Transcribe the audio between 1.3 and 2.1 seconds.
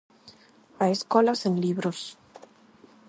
sen libros.